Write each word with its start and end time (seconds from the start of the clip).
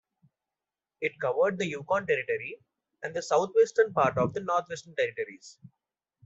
It 1.01 1.19
covered 1.19 1.59
the 1.59 1.67
Yukon 1.67 2.07
Territory, 2.07 2.59
and 3.03 3.15
the 3.15 3.21
southwestern 3.21 3.93
part 3.93 4.17
of 4.17 4.33
the 4.33 4.39
Northwest 4.39 4.89
Territories. 4.97 5.59